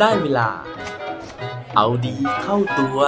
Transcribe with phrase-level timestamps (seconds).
[0.00, 0.48] ได้เวลา
[1.76, 2.98] เอาดีเข้าตัว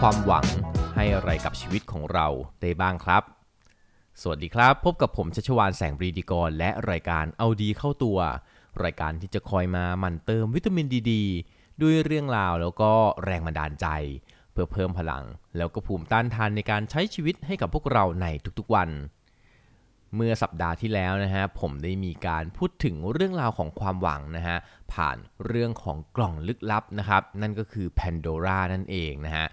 [0.00, 0.46] ความหวัง
[0.94, 2.26] ให้อะไรกับชีวิตของเรา
[2.60, 3.41] ได้บ้างครับ
[4.24, 8.18] สวัสดีครับ พบกับผมชัชวานแสงปรีดีกร และรายการเอาดีเข้าตัว
[8.84, 11.12] รายการที่จะคอยมาหมั่นเติมวิตามินดีด
[11.82, 12.90] ด้วยเรื่องราวแล้วก็
[13.24, 13.86] แรงบันดาลใจ
[14.52, 15.24] เพื่อเพิ่มพลัง
[15.56, 18.26] แล้วก็ภูมิต้านทานในการใช้ชีวิตให้กับพวกเราใน
[18.58, 18.90] ทุกๆวัน
[20.14, 24.56] เมื่อสัปดาห์ที่แล้วนะฮะผมได้มีการพูดถึงเรื่องราวของความหวังนะฮะ
[24.92, 29.46] ผ่านเรื่องของกล่องลึกลับนะครับนั่นก็คือ Pandora นั่นเองนะฮะ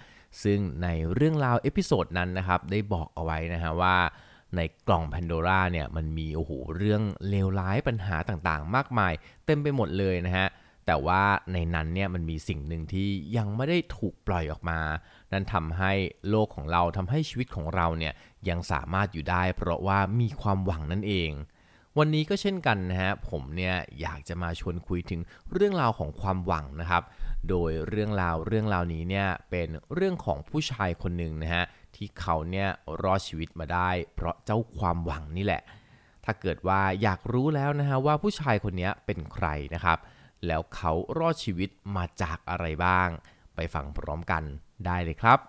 [0.44, 3.98] ซึ่งในเรื่องราว episode นั้นนะครับได้บอกเอาไว้นะฮะว่า
[4.56, 9.14] ในกล่อง Pandora เนี่ยมันมีโอ้โหเรื่องเลวร้ายปัญหาต่างๆ มากมาย
[9.46, 10.48] เต็มไปหมดเลยนะฮะ
[10.86, 14.80] แต่ว่าในนั้นเนี่ยมันมีสิ่งหนึ่งที่ยังไม่ได้ถูกปล่อยออกมา
[15.32, 15.92] นั่นทำให้
[16.30, 18.14] โลกของเราทำให้ชีวิตของเราเนี่ย
[18.50, 21.32] ยังสามารถอยู่ได้ เพราะว่ามีความหวังนั่นเอง
[21.98, 27.04] วันนี้ก็เช่นกันนะฮะผมเนี่ยอยากจะมาชวนคุยถึงเรื่องราวของความหวังนะครับ
[27.50, 31.64] โดยเรื่องราวเรื่องราวนี้เนี่ยเป็นเรื่องของผู้ชายคนหนึ่งนะฮะ
[32.00, 32.70] ที่เขาเนี่ย
[33.04, 35.62] รอดชีวิตมาได้ เพราะเจ้าความหวังนี่แหละ
[36.26, 39.98] ถ้าเกิดว่าอยากรู้แล้วนะฮะว่าผู้ชายคนนี้เป็นใครนะครับ
[40.48, 43.10] แล้วเขารอดชีวิตมาจากอะไรบ้าง
[43.56, 44.44] ไปฟังพร้อมกัน
[44.86, 45.40] ได้เลยครับ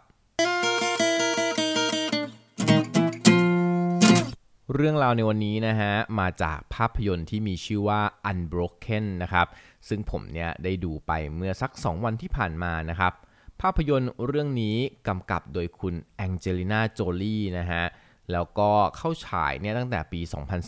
[4.75, 9.47] เรื่องราวในวันนี้นะฮะมาจากภาพยนตร์ที่มีชื่อว่า Unbroken นะครับ
[9.89, 13.13] ซึ่งผมเนี่ยได้ดูไปเมื่อสัก 2 วันที่ผ่านมานะครับ
[13.61, 14.77] ภาพยนตร์เรื่องนี้
[15.09, 17.85] กำกับโดยคุณแองเจลิน่าโจลี่นะฮะ
[18.33, 20.21] แล้วก็เข้าฉายเนี่ยตั้งแต่ปี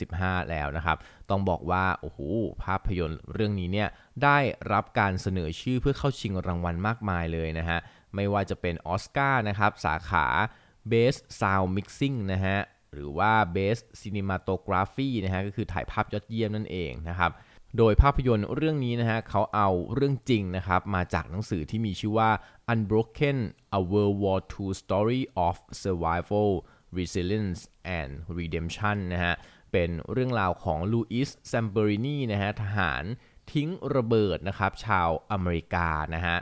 [0.02, 0.96] 2015 แล้วนะครับ
[1.30, 2.18] ต้องบอกว่า โอ้โห
[2.64, 3.88] ภาพยนตร์เรื่องนี้เนี่ย
[4.24, 4.38] ได้
[4.72, 7.78] รับการเสนอชื่อเพื่อเข้าชิงรางวัลมากมายเลยนะฮะ
[8.14, 10.26] ไม่ว่าจะเป็นออสการ์นะครับ สาขา
[10.92, 12.58] Best Sound Mixing นะฮะ
[12.92, 17.30] หรือว่า Best Cinematography นะฮะ ก็คือถ่ายภาพยอดเยี่ยมนั่นเองนะครับ
[17.78, 22.30] โดยภาพยนตร์เรื่องนี้นะฮะเขาเอาเรื่องจริงนะครับมาจากหนังสือที่มีชื่อว่า
[22.72, 23.38] Unbroken
[23.78, 26.50] A World War II Story of Survival
[26.98, 27.62] Resilience
[28.00, 29.34] and Redemption นะฮะ
[29.72, 33.04] เป็นเรื่องราวของลูอิสแซมเปอรินีนะฮะทหาร
[33.52, 36.36] ทิ้งระเบิดนะครับชาวอเมริกานะฮะ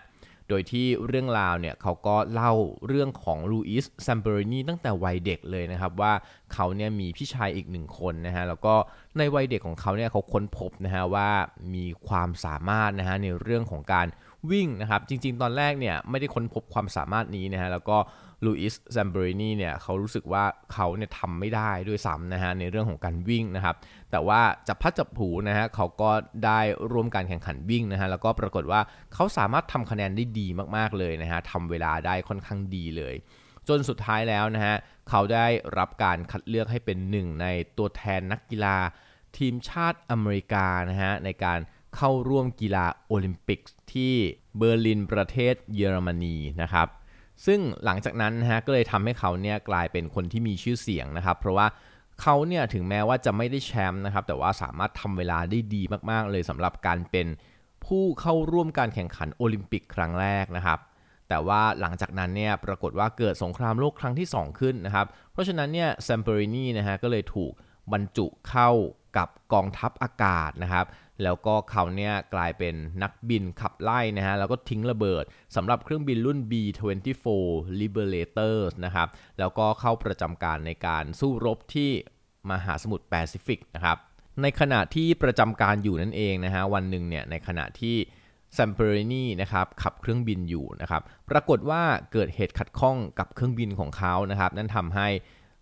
[0.50, 2.52] โดยที่เรื่องราวเนี่ยเขาก็เล่า
[2.86, 6.12] เรื่องของลูอิส แซมเปอรินีตั้งแต่วัยเด็กเลยนะครับ ว่า
[6.52, 8.74] เขาเนี่ยมีพี่ชายอีกหนึ่งคนนะฮะแล้วก็
[9.18, 11.30] ในวัยเด็กของเขาเนี่ยเขาค้นพบนะฮะว่า
[11.74, 14.06] มีความสามารถนะฮะในเรื่องของการ
[14.50, 17.96] วิ่งนะครับ จริง ๆ ตอนแรกเนี่ยไม่ได้ค้นพบความสามารถนี้นะฮะแล้วก็
[18.44, 23.76] ลูอิสแซมเปอรินีเนี่ยเขารู้สึกว่าเขาเนี่ยทำไม่ได้ด้วยซ้ำนะฮะในเรื่องของการวิ่งนะครับ
[24.10, 26.10] แต่ว่าจับพลัดจับผลูนะฮะเขาก็
[26.44, 26.60] ได้
[26.92, 28.80] ร่วมการแข่งขันวิ่งนะฮะแล้วก็ปรากฏว่า
[29.14, 30.46] เขาสามารถทำคะแนนได้ดี
[30.76, 33.14] มากๆเลยนะฮะทำเวลาได้ค่อนข้างดีเลย
[33.68, 34.76] จนสุดท้ายแล้วนะฮะ
[35.08, 35.46] เขาได้
[35.78, 37.46] รับการคัดเลือกให้เป็นหนึ่งใน
[37.78, 38.76] ตัวแทนนักกีฬา
[39.38, 41.58] ทีมชาติอเมริกานะฮะในการ
[41.96, 43.60] เข้าร่วมกีฬาโอลิมปิก
[43.92, 44.14] ที่
[44.56, 46.88] เบอร์ลินประเทศเยอรมนีนะครับ
[47.46, 51.66] ซึ่งหลังจากนั้นนะฮะก็เลยทำให้เขาเนี่ยกลายเป็นคนที่มีชื่อเสียงนะครับ เพราะว่า
[52.20, 57.26] เขาเนี่ยถึงแม้ว่าจะไม่ได้แชมป์นะครับ แต่ว่าสามารถทำเวลาได้ดีมากๆ เลยสำหรับการเป็น
[57.84, 60.78] ผู้เข้าร่วมการแข่งขันโอลิมปิกครั้งแรกนะครับ
[61.28, 67.52] แต่ว่าหลังจากนั้นเนี่ยปรากฏว่าเกิดสงครามโลกครั้งที่ 2 ขึ้นนะครับ เพราะฉะนั้นเนี่ยแซมเปอรินีนะฮะก็เลยถูก
[67.92, 68.70] บรรจุเข้า
[69.16, 70.86] กับกองทัพอากาศนะครับ
[71.24, 75.24] แล้วก็เขาเนี่ยกลายเป็นนักบินขับไล่นะฮะแล้วก็ทิ้งระเบิด
[75.56, 77.26] สำหรับเครื่องบินรุ่น B-24
[77.80, 79.08] Liberators นะครับ
[79.38, 81.90] แล้วก็เข้าประจำการในการสู้รบที่
[82.50, 83.96] มหาสมุทรแปซิฟิกนะครับ
[84.42, 87.96] ในขณะที่ประจำการอยู่นั่นเองนะฮะวันหนึ่งเนี่ยในขณะที่
[88.54, 91.82] แซมเปอรินีนะครับขับเครื่องบินอยู่นะครับปรากฏว่า
[92.12, 95.08] เกิดเหตุขัดข้องกับเครื่องบินของเขานะครับนั่นทำให้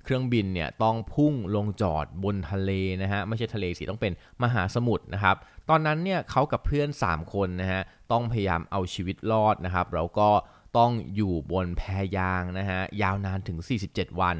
[0.08, 2.70] เครื่องบินเนี่ยต้องพุ่งลงจอดบนทะเล
[3.02, 4.12] นะฮะไม่ใช่ทะเลสิต้องเป็น
[4.42, 5.36] มหาสมุทรนะครับ
[5.68, 7.82] ตอนนั้นเนี่ยเขากับเพื่อน 3 คนนะฮะ
[8.12, 10.30] ต้องพยายามเอาชีวิตรอดนะครับแล้วก็
[10.78, 11.82] ต้องอยู่บนแพ
[12.16, 13.58] ยางนะฮะยาวนานถึง
[13.90, 14.38] 47 วัน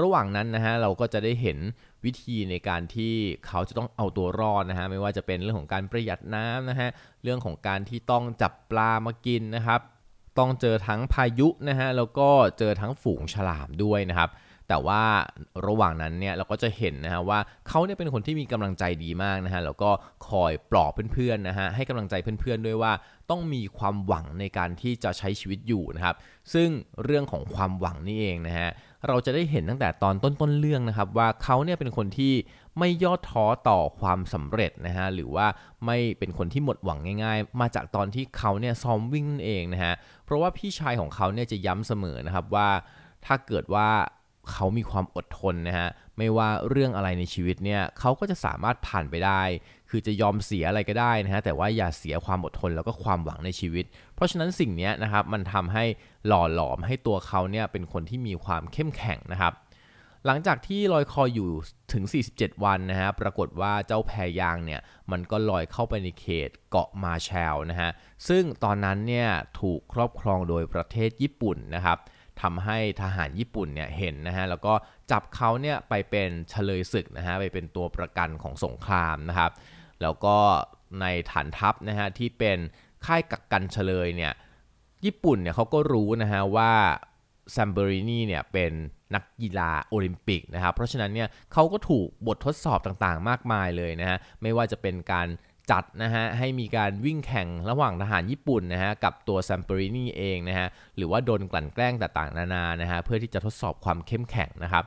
[0.00, 1.58] ระหว่างนั้นนะฮะเราก็จะได้เห็น
[2.04, 3.14] วิธีในการที่
[3.46, 6.88] เขาจะต้องเอาตัวรอดนะฮะไม่ว่าจะเป็นเรื่องของการประหยัดน้ำนะฮะ
[7.22, 9.80] เรื่องของการที่ต้องจับปลามากินนะครับ
[10.38, 12.28] ต้องเจอทั้งพายุนะฮะแล้วก็
[12.58, 14.30] เจอทั้งฝูงฉลามด้วยนะครับ
[14.74, 15.04] แต่ว่า
[15.66, 17.38] ระหว่างนั้นเนี่ยเราก็จะเห็นนะฮะว่า
[17.68, 19.90] เขาเนี่ยเป็นคนที่มีกำลังใจดีมากนะฮะแล้วก็
[20.28, 22.92] คอยปลอบเพื่อนๆนะฮะให้กำลังใจเพื่อนๆด้วยว่า
[23.30, 26.16] ต้องมีความหวังในการที่จะใช้ชีวิตอยู่นะครับ
[26.54, 26.68] ซึ่ง
[27.04, 28.68] เรื่องของความหวังนี่เองนะฮะ
[29.08, 32.34] เราจะได้เห็นตั้งแต่ตอนต้นๆเรื่องนะครับว่าเขาเนี่ยเป็นคนที่
[32.78, 35.46] ไม่ย่อท้อต่อความสำเร็จนะฮะหรือว่า
[35.86, 39.94] ไม่เป็นคนที่หมดหวังง่าย ๆ มาจากตอนที่เขาเนี่ยซ้อมวิ่งนั่นเองนะฮะ
[40.24, 42.68] เพราะว่าพี่ชายของเขาเนี่ยจะย้ำเสมอนะครับว่า
[43.26, 43.88] ถ้าเกิดว่า
[44.52, 45.88] เขามีความอดทนนะฮะ
[46.18, 49.42] ไม่ว่าเรื่องอะไรในชีวิตเนี่ยเขาก็จะสามารถผ่านไปได้
[49.90, 55.84] คือจะยอมเสียอะไรก็ได้นะฮะแต่ว่าอย่าเสียความอดทนแล้วก็ความหวังในชีวิต เพราะฉะนั้นสิ่งนี้นะครับมันทำให้
[56.26, 59.54] หล่อหลอมให้ตัวเขาเนี่ยเป็นคนที่มีความเข้มแข็งนะครับ
[60.26, 61.50] หลังจากที่ลอยคออยู่
[61.92, 62.04] ถึง
[62.34, 64.80] 47 วันนะฮะ ปรากฏว่าเจ้าแพยางเนี่ย
[65.10, 67.90] มันก็ลอยเข้าไปในเขตเกาะมาแชลนะฮะ
[68.28, 69.28] ซึ่งตอนนั้นเนี่ย
[69.60, 71.98] ถูกครอบครองโดยประเทศญี่ปุ่นนะครับ
[72.42, 74.74] ทำให้ทหารญี่ปุ่นเนี่ยเห็นนะฮะแล้วก็
[75.10, 79.52] จับเขาเนี่ยไปเป็นเชลยศึกนะฮะไปเป็นตัวประกันของสงครามนะครับ
[80.02, 80.36] แล้วก็
[81.00, 82.58] ในฐานทัพนะฮะที่เป็น
[83.06, 84.32] ค่ายกักกันเชลยเนี่ย
[85.04, 86.72] ญี่ปุ่นเนี่ยเขาก็รู้นะฮะว่า
[87.52, 88.72] แซมเปอรินีเนี่ยเป็น
[89.14, 95.28] นักกีฬาโอลิมปิกนะครับ เพราะฉะนั้นเนี่ยเขาก็ถูกบททดสอบต่างๆ มากมายเลยนะฮะไม่ว่าจะเป็นการ
[95.70, 104.84] จัดนะฮะให้มีการวิ่งแข่งระหว่างทหารญี่ปุ่นนะฮะกับตัวแซมเปอรินีเองนะฮะหรือว่าโดนกลั่นแกล้งต่างๆนานานะฮะเพื่อที่จะทดสอบความเข้มแข็งนะครับ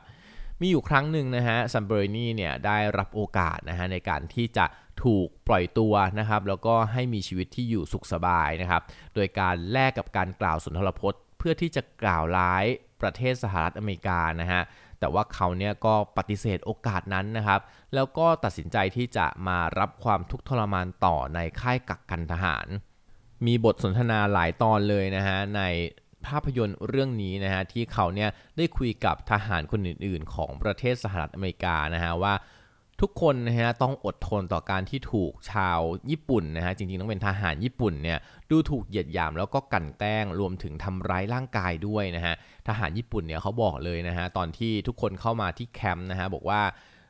[0.61, 4.65] มีอยู่ครั้งหนึ่งนะฮะซัมเบอรินีเนี่ยได้รับโอกาสนะฮะในการที่จะ
[5.03, 8.81] ถูกปล่อยตัวนะครับแล้วก็ให้มีชีวิตที่อยู่สุขสบายนะครับ
[9.15, 12.65] โดยการแลกกับการกล่าวสุนทรพจน์ เพื่อที่จะกล่าวร้าย
[13.01, 14.61] ประเทศสหรัฐอเมริกานะฮะ
[14.99, 17.61] แต่ว่าเขาเนี่ยก็ปฏิเสธโอกาสนั้นนะครับ
[17.95, 22.67] แล้วก็ตัดสินใจที่จะมารับความทุกข์ทรมานต่อในค่ายกักกันทหาร
[23.45, 25.61] มีบทสนทนาหลายตอนเลยนะฮะใน
[26.25, 32.33] ภาพยนตร์เรื่องนี้นะฮะที่เขาเนี่ยได้คุยกับทหารคนอื่น ๆ ของประเทศสหรัฐอเมริกานะฮะว่า
[33.01, 35.79] ทุกคนนะฮะต้องอดทนต่อการที่ถูกชาว
[36.11, 38.17] ญี่ปุ่นนะฮะจริงๆต้องเป็นทหารญี่ปุ่นเนี่ย
[38.49, 42.35] ดูถูกเหยียดหยามแล้วก็กั่นแกล้งรวมถึงทำร้ายร่างกายด้วยนะฮะ
[42.67, 46.61] ทหารญี่ปุ่นเนี่ยเขาบอกเลยนะฮะตอนที่ทุกคนเข้ามาที่แคมป์นะฮะบอกว่า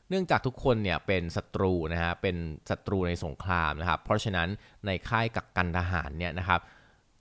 [0.09, 2.35] เนื่องจากทุกคนเนี่ยเป็นศัตรูนะฮะเป็น
[2.69, 4.47] ศัตรูในสงครามนะครับเพราะฉะนั้น
[4.85, 6.59] ในค่ายกักกันทหารเนี่ยนะครับ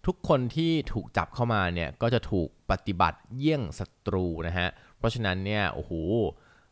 [0.07, 4.69] ทุกคนที่ถูกจับเข้ามาเนี่ยก็จะถูกปฏิบัติเยี่ยงศัตรูนะฮะ
[4.99, 5.93] เพราะฉะนั้นเนี่ยโอ้โห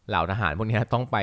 [0.08, 1.19] เหล่าทหารพวกนี้ต้องไป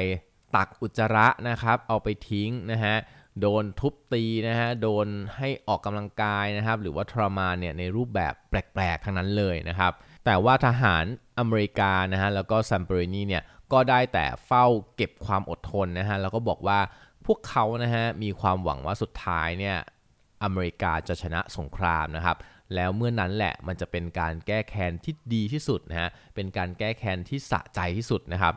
[0.55, 2.95] ตักอุจจาระนะครับ เอาไปทิ้งนะฮะ
[3.41, 5.07] โดนทุบตีนะฮะ โดน
[5.37, 9.91] ให้ออกกำลังกายนะครับ หรือว่าทรมานเนี่ยในรูปแบบแปลกๆทั้งนั้นเลยนะครับ
[10.25, 11.05] แต่ว่าทหาร
[11.39, 13.43] อเมริกานะฮะ แล้วก็ซัมเปอรินีเนี่ย
[13.73, 14.65] ก็ได้แต่เฝ้า
[14.95, 16.79] เก็บความอดทนนะฮะ แล้วก็บอกว่า
[17.25, 19.77] พวกเขานะฮะ มีความหวังว่าสุดท้ายเนี่ย
[20.43, 22.37] อเมริกาจะชนะสงครามนะครับ
[22.75, 28.53] แล้วเมื่อนั้นแหละมันจะเป็นการแก้แค้นที่ดีที่สุดนะฮะ เป็นการแก้แค้นที่สะใจที่สุดนะครับ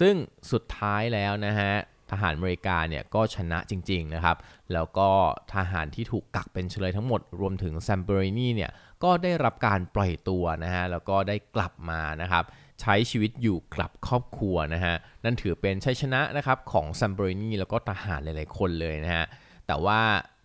[0.00, 0.14] ซึ่ง
[0.52, 1.72] สุดท้ายแล้วนะฮะ
[2.10, 4.36] ทหารอเมริกาเนี่ยก็ชนะจริงๆนะครับ
[4.72, 5.08] แล้วก็
[5.54, 8.70] ทหารที่ถูกกักเป็นเฉลยทั้งหมดรวมถึงแซมเบอรินีเนี่ย
[9.04, 12.44] ก็ได้รับการปล่อยตัวนะฮะแล้วก็ได้กลับมานะครับ
[12.80, 14.94] ใช้ชีวิตอยู่กับครอบครัวนะฮะ
[15.24, 19.24] นั่นถือเป็นชัยชนะนะครับของแซมเปอรินีแล้วก็ทหารหลายๆคนเลยนะฮะ
[19.66, 20.00] แต่ว่า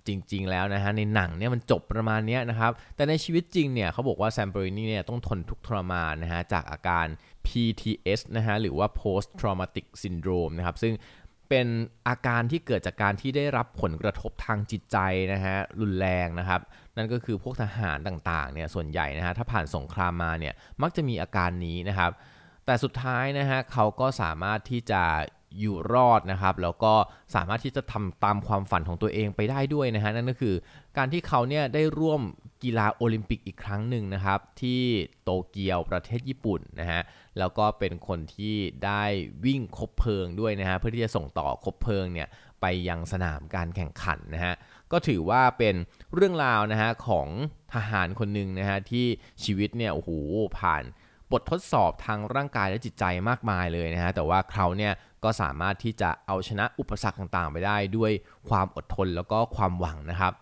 [0.08, 7.06] จริงๆแล้วนะฮะในหนังเนี่ยมันจบประมาณนี้นะครับแต่ในชีวิตจริงเนี่ยเขาบอกว่าแซมเปอรินีเนี่ยต้องทนทุกทรมานนะฮะจากอาการ
[7.48, 10.94] PTS นะฮะหรือว่า post traumatic syndrome นะครับซึ่ง
[11.50, 11.68] เป็น
[12.08, 14.98] อาการที่เกิดจากการที่ได้รับผลกระทบทางจิตใจ
[15.34, 16.62] นะฮะรุนแรงนะครับ
[16.98, 22.12] นั่นก็คือพวกทหารต่างๆเนี่ยส่วนใหญ่นะฮะถ้าผ่านสงครามมาเนี่ยมักจะมีอาการนี้นะครับ
[22.66, 25.04] แต่สุดท้ายนะฮะเขาก็สามารถที่จะ
[25.60, 26.94] อยู่รอดนะครับ แล้วก็
[27.36, 30.56] สามารถที่จะทำตามความฝันของตัวเองไปได้ด้วยนะฮะนั่นก็คือ
[30.98, 32.22] การที่เขาเนี่ยได้ร่วม
[32.64, 34.82] กีฬาโอลิมปิกอีกครั้งหนึ่งนะครับ ที่
[35.24, 37.02] โตเกียวประเทศญี่ปุ่นนะฮะ
[37.40, 38.56] แล้วก็เป็นคนที่
[38.86, 39.04] ได้
[39.46, 42.28] วิ่งคบเพลิงด้วยนะฮะเพื่อที่จะส่งต่อคบเพลิงเนี่ย
[42.62, 44.54] ไปยังสนามการแข่งขันนะฮะ
[44.92, 45.76] ก็ถือว่าเป็น
[46.14, 47.28] เรื่องราวนะฮะของ
[47.74, 49.06] ทหารคนหนึ่งนะฮะที่
[49.44, 50.10] ชีวิตเนี่ยโอ้โห
[50.60, 50.84] ผ่าน
[51.32, 58.12] บททดสอบทางร่างกายและจิตใจมากมายเลยนะฮะแต่ว่าเขาเนี่ย ก็สามารถที่จะเอาชนะอุปสรรคต่างๆ ไปได้ด้วย
[58.50, 60.34] ความอดทนแล้วก็ความหวังนะครับ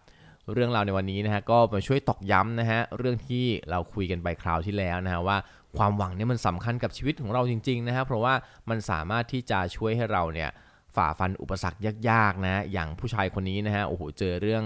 [0.53, 5.37] เรื่องราวในวันนี้นะฮะก็มาช่วยตอกย้ำนะฮะเรื่องที่เราคุยกันไปคราวที่แล้วนะฮะว่า
[5.77, 8.33] ความหวังเนี่ยมันสำคัญกับชีวิตของเราจริงๆนะครับเพราะว่า
[8.69, 10.49] มันสามารถที่จะช่วยให้เราเนี่ย
[10.95, 14.63] ฝ่าฟันอุปสรรคยากๆนะอย่างผู้ชายคนนี้นะฮะโอ้โหเจอเรื่อง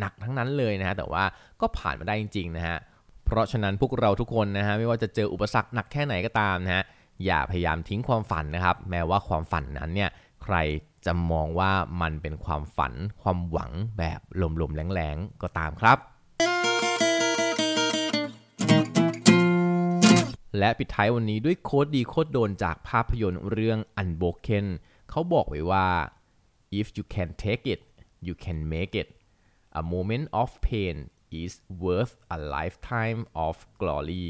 [0.00, 1.24] หนักทั้งนั้นเลยนะฮะแต่ว่า
[1.60, 2.76] ก็ผ่านมาได้จริงๆนะฮะ
[3.24, 6.84] เพราะฉะนั้นพวกเราทุกคนนะฮะไม่ว่าจะเจออุปสรรคหนักแค่ไหนก็ตามนะฮะ
[7.24, 10.10] อย่าพยายามทิ้งความฝันนะครับ แม้ว่าความฝันนั้นเนี่ย
[10.42, 10.56] ใคร
[11.06, 11.70] จะมองว่า
[12.02, 12.92] มันเป็นความฝัน
[13.22, 14.20] ความหวังแบบ
[14.60, 15.98] ลมๆแรงๆก็ตามครับ
[20.58, 24.66] และปิดท้ายวันนี้ด้วยโค้ดดีโค้ดโดนจากภาพยนตร์เรื่อง Unbroken
[25.10, 25.86] เขาบอกไว้ว่า
[26.78, 27.80] if you can take it
[28.26, 29.08] you can make it
[29.80, 30.96] a moment of pain
[31.42, 31.52] is
[31.84, 34.28] worth a lifetime of glory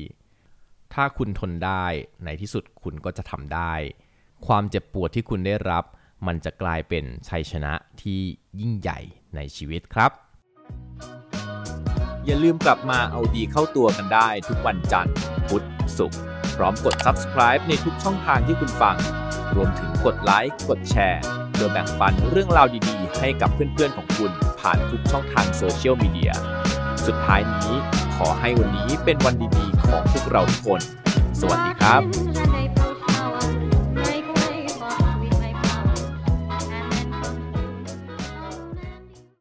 [1.00, 1.86] ถ้าคุณทนได้
[2.24, 3.72] ในที่สุดคุณก็จะทำได้
[4.46, 5.84] ความเจ็บปวดที่คุณได้รับ
[6.26, 7.72] มันจะกลายเป็นชัยชนะ
[8.02, 8.20] ที่
[8.60, 8.98] ยิ่งใหญ่
[9.36, 10.10] ในชีวิตครับ
[12.24, 15.14] อย่าลืมกลับมาเอาดีเข้าตัวกันได้ทุกวันจันทร์
[15.48, 15.66] พุธ
[15.98, 16.20] ศุกร์
[16.56, 18.96] พร้อมกด subscribe ในทุกช่องทางที่คุณฟัง
[19.54, 21.22] รวมถึงกดไลค์กดแชร์
[21.52, 26.32] เพื่อแบ่งปันเรื่องราวดีๆ ให้กับเพื่อนๆของคุณผ่านทุกช่องทางโซเชียลมีเดีย
[27.06, 27.72] สุดท้ายนี้
[28.16, 30.80] ขอให้วันนี้เป็นวันดีๆ ของพวกเราทุกคน
[31.40, 32.65] สวัสดีครับ